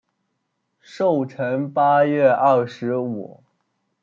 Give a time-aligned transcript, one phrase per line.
[0.79, 3.43] 寿辰八月二十五。